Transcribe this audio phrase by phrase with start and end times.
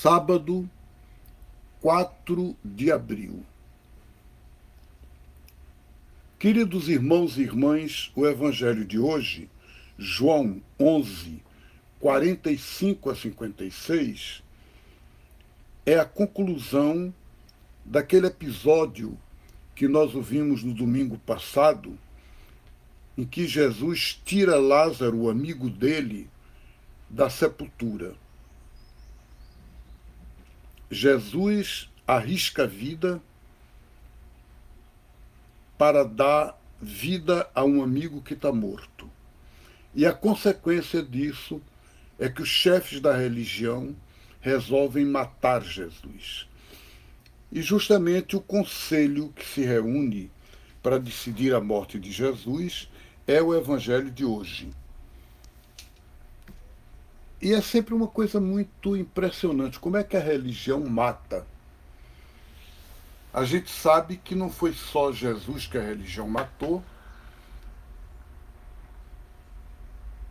[0.00, 0.70] sábado,
[1.80, 3.44] 4 de abril.
[6.38, 9.50] Queridos irmãos e irmãs, o evangelho de hoje,
[9.98, 11.42] João 11,
[11.98, 14.44] 45 a 56,
[15.84, 17.12] é a conclusão
[17.84, 19.18] daquele episódio
[19.74, 21.98] que nós ouvimos no domingo passado,
[23.16, 26.30] em que Jesus tira Lázaro, o amigo dele,
[27.10, 28.14] da sepultura.
[30.90, 33.20] Jesus arrisca a vida
[35.76, 39.10] para dar vida a um amigo que está morto.
[39.94, 41.60] E a consequência disso
[42.18, 43.94] é que os chefes da religião
[44.40, 46.48] resolvem matar Jesus.
[47.50, 50.30] E justamente o conselho que se reúne
[50.82, 52.88] para decidir a morte de Jesus
[53.26, 54.70] é o evangelho de hoje.
[57.40, 61.46] E é sempre uma coisa muito impressionante como é que a religião mata.
[63.32, 66.82] A gente sabe que não foi só Jesus que a religião matou.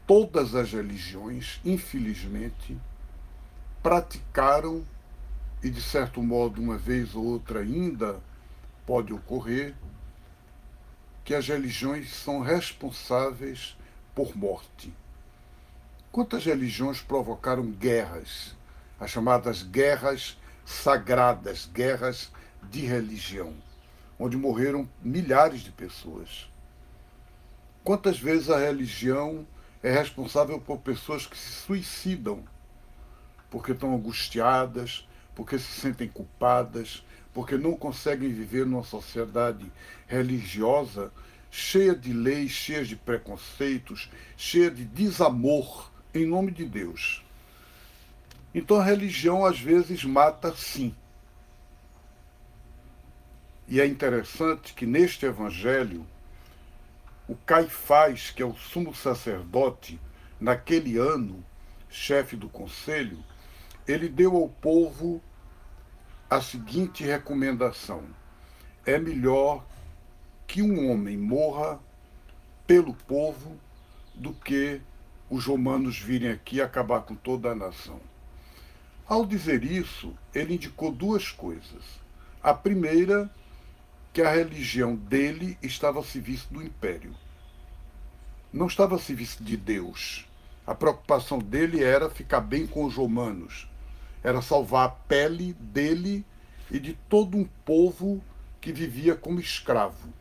[0.05, 2.77] Todas as religiões, infelizmente,
[3.81, 4.85] praticaram,
[5.63, 8.19] e de certo modo, uma vez ou outra ainda
[8.85, 9.75] pode ocorrer,
[11.23, 13.77] que as religiões são responsáveis
[14.13, 14.93] por morte.
[16.11, 18.55] Quantas religiões provocaram guerras,
[18.99, 22.31] as chamadas guerras sagradas, guerras
[22.63, 23.53] de religião,
[24.17, 26.49] onde morreram milhares de pessoas?
[27.83, 29.47] Quantas vezes a religião
[29.83, 32.43] é responsável por pessoas que se suicidam
[33.49, 39.71] porque estão angustiadas, porque se sentem culpadas, porque não conseguem viver numa sociedade
[40.07, 41.11] religiosa
[41.49, 47.23] cheia de leis, cheia de preconceitos, cheia de desamor em nome de Deus.
[48.53, 50.95] Então a religião às vezes mata sim.
[53.67, 56.05] E é interessante que neste evangelho,
[57.27, 59.99] o Caifás, que é o sumo sacerdote,
[60.39, 61.43] naquele ano,
[61.89, 63.23] chefe do conselho,
[63.87, 65.21] ele deu ao povo
[66.29, 68.03] a seguinte recomendação:
[68.85, 69.65] é melhor
[70.45, 71.79] que um homem morra
[72.65, 73.57] pelo povo
[74.15, 74.81] do que
[75.29, 77.99] os romanos virem aqui acabar com toda a nação.
[79.05, 81.83] Ao dizer isso, ele indicou duas coisas.
[82.41, 83.29] A primeira,
[84.13, 87.13] que a religião dele estava a serviço do império.
[88.51, 90.25] Não estava a serviço de Deus.
[90.65, 93.69] A preocupação dele era ficar bem com os romanos,
[94.23, 96.25] era salvar a pele dele
[96.69, 98.21] e de todo um povo
[98.59, 100.11] que vivia como escravo.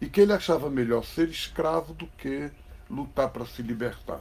[0.00, 2.50] E que ele achava melhor ser escravo do que
[2.94, 4.20] lutar para se libertar.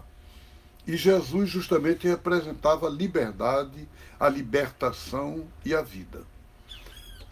[0.86, 3.88] E Jesus justamente representava a liberdade,
[4.20, 6.22] a libertação e a vida.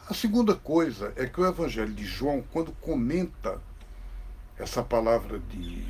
[0.08, 3.62] A segunda coisa é que o Evangelho de João, quando comenta
[4.58, 5.86] essa palavra de,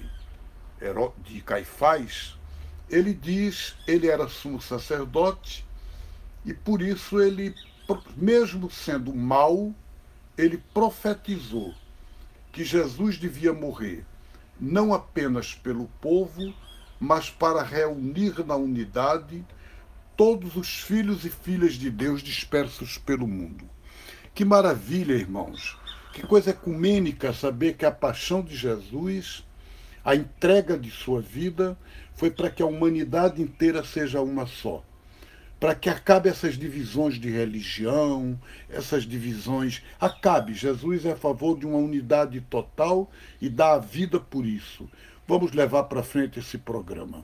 [1.24, 2.38] de Caifás,
[2.90, 5.66] ele diz ele era sumo sacerdote
[6.44, 7.56] e por isso ele,
[8.16, 9.74] mesmo sendo mau,
[10.38, 11.74] ele profetizou
[12.52, 14.06] que Jesus devia morrer
[14.62, 16.54] não apenas pelo povo,
[17.00, 19.44] mas para reunir na unidade
[20.16, 23.68] todos os filhos e filhas de Deus dispersos pelo mundo.
[24.36, 25.78] Que maravilha, irmãos!
[26.14, 29.44] Que coisa ecumênica saber que a paixão de Jesus,
[30.06, 31.76] a entrega de sua vida,
[32.14, 34.84] foi para que a humanidade inteira seja uma só
[35.62, 38.36] para que acabe essas divisões de religião,
[38.68, 39.84] essas divisões.
[40.00, 40.56] Acabe.
[40.56, 44.90] Jesus é a favor de uma unidade total e dá a vida por isso.
[45.28, 47.24] Vamos levar para frente esse programa.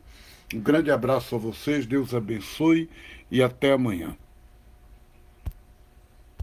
[0.54, 2.88] Um grande abraço a vocês, Deus abençoe
[3.32, 4.16] e até amanhã.